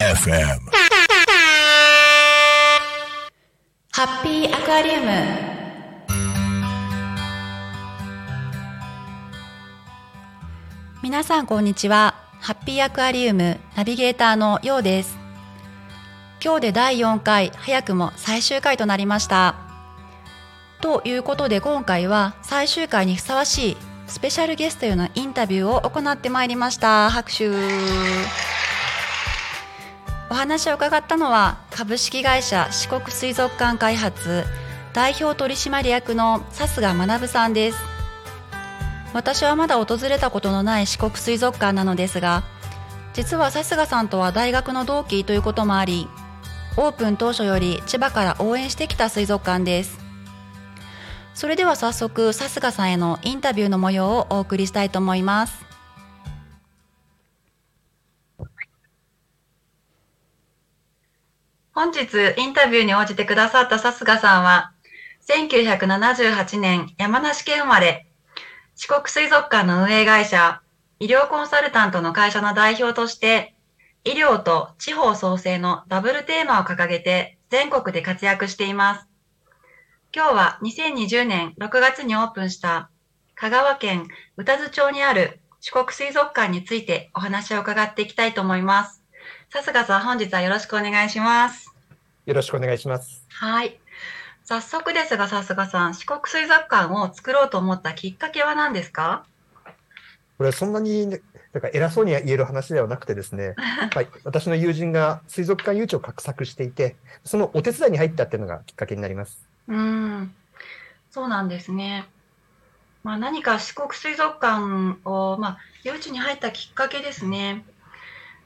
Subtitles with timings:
[0.00, 0.60] FM.
[3.92, 5.06] ハッピーアクアリウム
[11.04, 15.16] 皆さんこんにちはハッピーアクアリウムナビゲーターのようです
[16.44, 19.65] 今日で第4回早くも最終回となりました
[20.86, 23.76] ということで今回は最終回にふさわしい
[24.06, 27.10] スペシャルゲストへのインタビューを行ってまいりました。
[27.10, 27.50] 拍手。
[30.30, 34.44] お話を伺ったのは株式会社四国水族館開発
[34.92, 37.78] 代表取締役の笹賀学さんです。
[39.12, 42.44] 私はまだ訪れたことのない四国水族館なのですが
[43.12, 46.08] 実は笹賀さんとは大学の同期ということもあり
[46.76, 50.05] オープン当初より千葉から応援してきた水族館です。
[51.36, 55.66] それでは早速笹賀さんへのインタビューの模様をお送りしたいと思います
[61.74, 62.06] 本日
[62.38, 64.72] インタビューに応じてくださった笹賀さんは
[65.28, 68.06] 1978年山梨県生まれ
[68.74, 70.62] 四国水族館の運営会社
[71.00, 73.54] 医療コンサルタントの会社の代表として
[74.04, 79.15] 医療と地方創生のダブルテーマを掲げて全国で活躍しています。
[80.16, 82.88] 今日は2020年6月にオープンした
[83.34, 89.02] 香川県宇多津町にある四国水族館についてお話を伺っていきたいと思います。
[89.50, 91.70] 笹賀さん、本日はよろしくお願いします。
[92.24, 93.26] よろしくお願いします。
[93.28, 93.78] はい。
[94.42, 99.26] 早速ですが、笹賀さん、四国水族館を作ろうと思ったきっかけは何ですか？
[100.38, 101.20] これはそんなに、ね、
[101.52, 103.54] なんか偉そうに言える話ではなくてですね、
[103.94, 109.46] はい、私の友人が水族館誘致を画策していて、そのお手伝いに入ったっていうのがきっかけになります。
[109.68, 110.36] うん、
[111.10, 112.06] そうなんですね。
[113.02, 117.66] まあ、何か四国水族館を、まあ、誘致に入ったきっかけですね。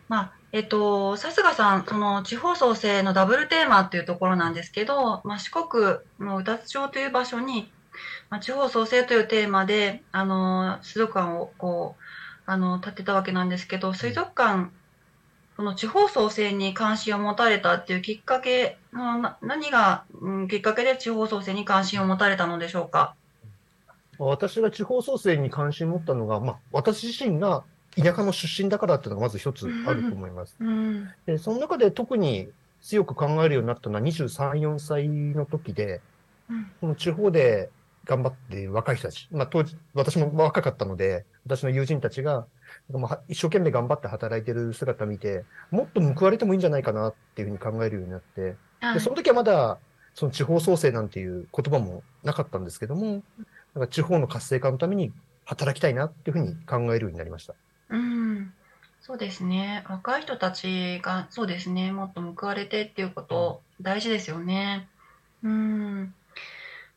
[0.08, 7.74] まあ、えっと、笹賀さん、その地方創生のダブルテーマっていうところなんですけど、まあ、四国の宇多津町という場所に、
[8.30, 12.02] まあ、地方創生というテーマで、あの、水族館をこう、
[12.46, 14.72] あの、建てたわけなんですけど、水族館、
[15.60, 23.14] その地方創生に関心を持たれたっていうきっかけの、な何が、うん、きっかけで地方創生に関心を持たれたのでしょうか？
[24.18, 27.62] 私が地方創生に関心を持ったのが、まあ、私自身が
[27.94, 30.56] 田舎の出身だからっていうのがまず一つあると思います。
[30.58, 31.10] うん。
[31.26, 32.48] で、その中で特に
[32.80, 36.00] 強く考えるようになったのは23、4歳の時で、
[36.48, 37.68] うんこの地方で
[38.06, 42.46] 頑張って若い人たち、まあ当時、私も若かったので、私の友人たちが、
[42.88, 48.40] まあ一生懸命頑張って働いてる姿を見て、もっと報われてもいいんじゃないかなっていうふうに考えるようになって、
[48.80, 49.78] はいでその時はまだ、
[50.14, 53.22] その地方創生なんていう言葉もなかったんですけども、
[53.74, 55.12] なんか地方の活性化のために
[55.44, 57.54] 働きたいなっていうふうに考えるようになりました。
[57.88, 58.52] うん。
[59.00, 59.84] そうですね。
[59.88, 61.92] 若い人たちが、そうですね。
[61.92, 64.88] もっと報われてっていうこと、大事ですよね。
[65.42, 65.79] うん。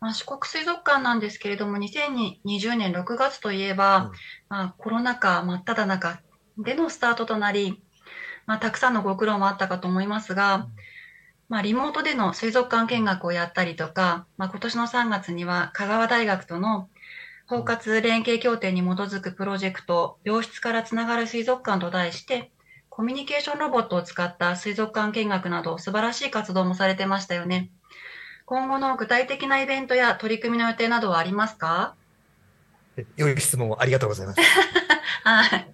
[0.03, 4.11] まあ、四国水族館なんですけれども、2020年6月といえば、うん
[4.49, 6.19] まあ、コロナ禍真っ只中
[6.57, 7.81] でのスタートとなり、
[8.45, 10.67] まあ、たくさんのご苦労もあったかと思いますが、
[11.47, 16.89] まあ、リモートでの水族館見学をやったりとか、まあ、今年の3月には香川大学との
[17.47, 22.51] 包括連携協定に基づくプロジェクト、病室からつながる水族館と題して、
[22.89, 27.71] コミュニケーションロボットを使った水族館見学など素晴らしい活動もされてましたよね。
[28.45, 31.95] 今後の具体的なイベントや取り組みの予定などはありますか？
[32.97, 34.39] え良い質問をありがとうございます。
[35.23, 35.73] はい。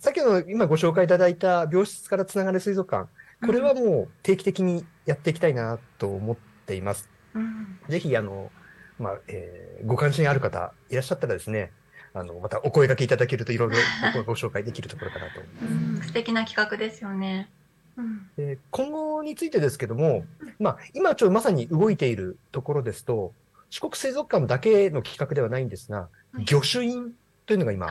[0.00, 3.08] さっきの今ご紹介いただいた病室からつながる水族館、
[3.46, 6.36] これはもう定期的にやっていきたいなと思っ
[6.66, 7.08] ています。
[7.34, 8.50] うん、ぜひ、あの、
[8.98, 11.72] まあ、えーご関心ある方いらっしゃったらですね、
[12.14, 13.76] あの、またお声掛けいただけるといろいろ
[14.14, 15.64] ごご紹介できるところかなと思います。
[15.64, 17.50] うん、素敵な企画ですよね。
[17.96, 18.30] うん。
[18.36, 20.24] で今後についてですけども、
[20.58, 23.32] まあ、今ちょっとまさに動いているところですと、
[23.70, 27.12] 四国水族館だけの企画ではないんですが、はい魚種院
[27.44, 27.90] というのが今。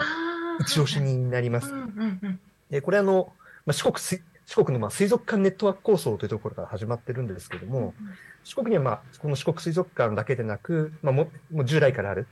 [0.61, 1.73] 一押しになります
[2.83, 3.31] これあの、
[3.65, 7.93] まあ、四国水、四国のまあ水族館ネットワーク構想というところから始まってるんですけども、
[8.43, 12.27] 四国にはまあ、この四国水族館だけでなく、まあ、ももう従来からある、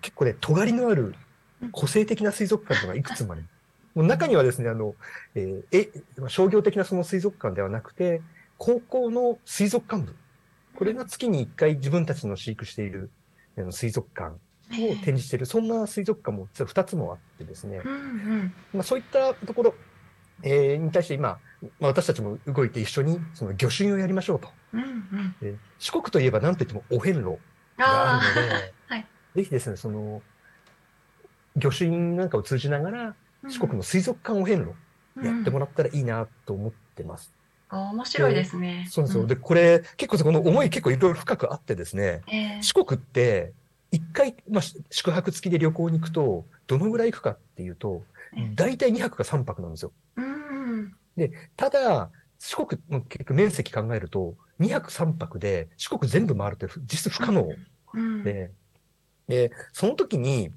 [0.00, 1.14] 結構ね、尖りのある
[1.72, 3.42] 個性的な水族館というのがいくつもある。
[3.42, 3.50] もう
[4.02, 4.94] 中にはですね、あの、
[5.34, 8.22] えーえ、まあ商業的なその水族館ではなくて、
[8.58, 10.14] 高校の水族館部。
[10.76, 13.10] これが月に1回自分たちの飼育している
[13.70, 14.38] 水族館を
[14.96, 18.54] 展示している、そんな水族館も実は2つもあってですね、うんうん。
[18.74, 19.74] まあ、そういったところ、
[20.42, 21.38] えーに対して今、
[21.80, 24.48] まあ、私たちも動いて一緒にその魚種をやりましょうと。
[24.72, 25.36] うんうん。
[25.40, 27.38] で四国といえば何といってもお遍路
[27.76, 30.22] がああるので、 はいぜひですね、その、
[31.56, 33.16] 御朱印なんかを通じながら、
[33.48, 34.74] 四国の水族館お遍路
[35.24, 37.32] やってもらったらいいなと思ってます。
[37.68, 38.86] あ面白いですね。
[38.90, 39.24] そうなんですよ。
[39.24, 43.52] んで、これ、結構この思い結構いろいろ深くあってですね、ええ四国って、
[43.92, 48.02] 一回、まあ、し宿泊付きで旅行に行くと、どのぐらい行くかっていうと
[48.36, 49.92] ええ、大体2泊か3泊なんですよ。
[50.16, 50.92] うん。
[51.56, 57.46] ただ、四国の結局面積考えると、2泊3泊で四国全部回るって実質不可能
[57.94, 58.24] うん。
[58.24, 58.50] で、
[59.28, 60.50] で、その時に、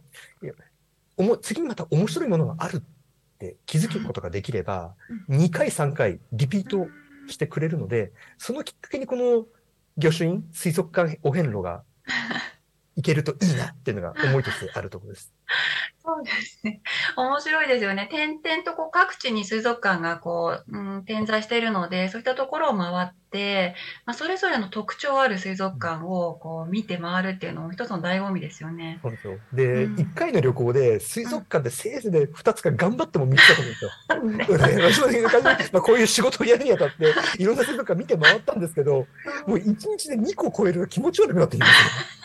[1.18, 2.82] おも次にまた面白いものがあるっ
[3.40, 4.96] て気づくことができれば、
[5.30, 6.88] 2回3回リピート
[7.28, 9.46] してくれるので、そのきっかけにこの
[9.98, 11.84] 御朱印、水族館お遍路が
[12.96, 15.34] 行けるといいなっていうのが思いとしてあるところです。
[16.06, 16.82] そうですね。
[17.16, 18.08] 面白いですよね。
[18.12, 23.74] 点々とこう各地に水族館がこう、うん、点在しているので、そういったところを回って、
[24.06, 29.00] まあ、それぞれの特徴ある水族館をこう見て回るっていうのも一つの醍醐味ですよね。
[29.02, 29.38] そうですよ。
[29.54, 33.62] で、うん1回の旅行で水族館でせいぜいで2つか頑張っても3つだと
[34.18, 34.46] 思うんで？
[34.46, 34.58] すよ。
[34.58, 39.08] でそういう感じでまあこういう仕事をやるにあたって、 いろんな水族館見て回ったんですけど、
[39.48, 42.23] もう1日で2個超えると気持ち悪くなってきます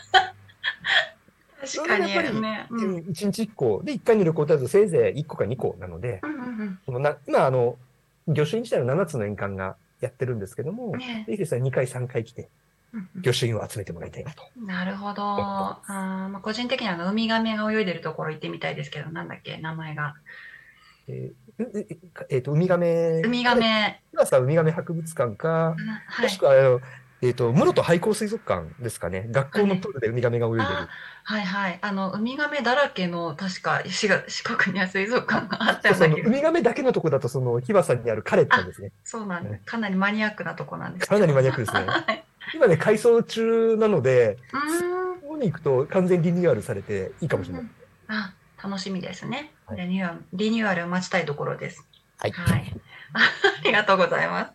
[1.77, 2.67] 確かにやっぱりね。
[2.71, 2.89] うよ。
[2.89, 3.83] ん1日1個。
[3.85, 6.35] で、1回の旅行だとせいぜい1個か2個なので、うんう
[6.65, 7.77] ん今、あの、
[8.27, 12.49] 御朱印自体は7つの年間がやってるんですけども、うんねぜひですね、2回3回来て、
[12.93, 14.43] うん御朱印を集めてもらいたいなと。
[14.57, 15.23] なるほど。
[15.23, 20.15] あーまあ、個人的にはウミガメが泳いでるところ行ってみたいですけど、なんだっけ、名前が。
[21.09, 21.97] えーええ
[22.31, 23.21] えーと、ウミガメ。
[23.25, 23.57] ウミガ。
[23.57, 24.01] メ。
[24.13, 25.77] 今さ、ウミガメ博物館か、は
[26.21, 26.39] いもし。
[26.39, 26.81] くは、あの
[27.21, 29.27] えっ、と、室戸廃校水族館ですかね。
[29.31, 30.65] 学校のプールでウミガメが泳いでる。
[30.65, 30.89] あ
[31.25, 31.79] はいはい。
[31.83, 34.09] あの、ウミガメだらけの、確か、四
[34.45, 38.93] 国には水族館があったような気がウミガメだけのとこだと、その、日和さんにあるカレットですね。
[39.03, 39.65] そうなんです。
[39.65, 41.09] かなりマニアックなとこなんです。
[41.09, 41.81] かなりマニアックですね。
[42.07, 42.25] はい。
[42.55, 45.21] 今ね、改装中なので、うーん。
[45.21, 47.65] ここに行くと完全リニューアルされていいかもしれない。
[48.07, 48.33] あ、
[48.63, 49.53] 楽しみですね。
[49.67, 51.87] はいリニューアル、リニューアルを待ちたいところです。
[52.19, 52.33] はい。
[52.33, 52.75] はい。
[53.15, 53.21] あ
[53.65, 54.53] りがとうございます。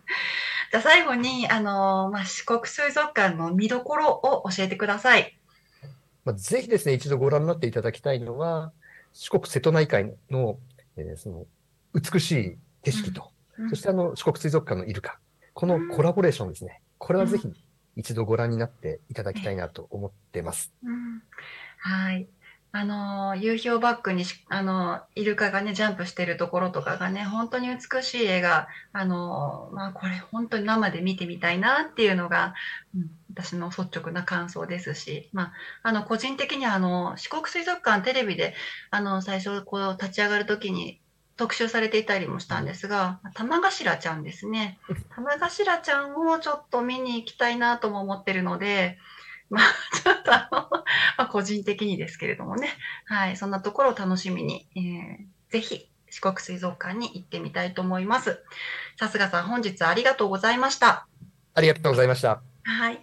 [0.74, 5.38] じゃあ最後に、あのーまあ、四国水族館の見どころを教えてください。
[6.24, 8.72] まあ、ぜひですね、一度ご覧になっていただきたいのは、
[9.12, 10.58] 四国瀬戸内海の、
[10.96, 11.46] えーその、
[11.94, 15.20] 美しい景色と、うんそしてあの、四国水族館のイルカ、
[15.52, 16.82] このコラボレーションですね。
[16.98, 17.52] これはぜひ
[17.94, 20.72] 一度ご覧になっていただきたいなと思ってます。
[20.82, 21.22] うん
[21.78, 22.26] はい。
[22.76, 32.52] あのー夕日をバックに、あのイルカがね、ジャンプしてるところとかがね、本当に美しい絵が、あのまあ、これ本当に生で見てみたいなっていうのが、
[32.96, 35.52] うん、私の率直な感想ですし、まあ、
[35.84, 38.54] あの、個人的にはあの、四国水族館テレビで、
[38.90, 41.00] あの、最初、こう、立ち上がるときに、
[41.36, 44.78] 特集されていたりもしたんですが、玉頭ちゃんですね。
[45.14, 48.98] 玉頭ちゃんをちょっと見に行きたいなとも思ってるので、
[49.50, 49.64] まあ、
[50.02, 50.84] ちょっとあの、ま
[51.24, 52.68] あ、個人的にですけれどもね。
[53.06, 53.36] はい。
[53.36, 58.42] そんなところを楽しみに、えーぜひ、四国水族館に行ってみたいと思います。
[58.98, 61.06] さすがさん、本日はありがとうございました。
[61.54, 62.40] ありがとうございました。
[62.64, 63.00] はい。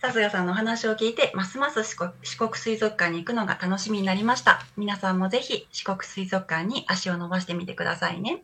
[0.00, 4.60] さすがさんのお話を聞いて、ますます四国四国水族館に行くのが楽しみになりました。
[4.76, 8.42] 皆さんもぜひ四国水族館に足を伸ばしてみてくださいね。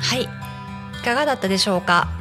[0.00, 0.22] はい。
[0.22, 2.17] いかがだったでしょうか？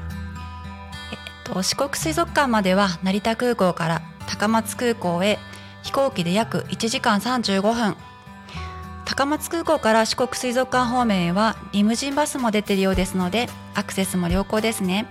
[1.63, 5.39] 四国水族館までは成田空港から高松空港へ
[5.83, 7.95] 飛行機で約1時間35分。
[9.05, 15.07] 高松空港から四国水族館方面へはリムジンバスも出ているようですのでアクセスも良好ですね。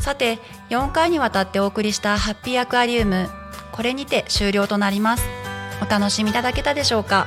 [0.00, 0.38] さて、
[0.70, 3.28] 4回にわたってお送りしたハッピーアクアリウム、
[3.72, 5.24] これにて終了となります。
[5.80, 7.26] お楽しみいただけたでしょうか？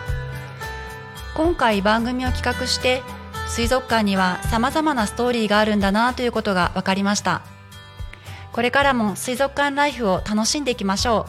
[1.34, 3.02] 今回番組を企画して
[3.48, 7.42] 水族館には様々なストーリーがあるんだなということが分かりました
[8.52, 11.26] これからも水族館ライフを楽しんでいきましょ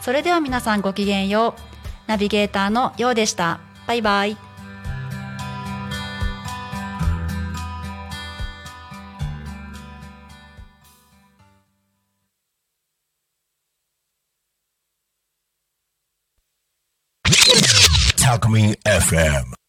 [0.00, 0.04] う。
[0.04, 1.60] それでは皆さんごきげんよう。
[2.06, 3.60] ナビゲーターのようでした。
[3.86, 4.36] バイバイ。
[18.18, 19.61] Talk Me FM.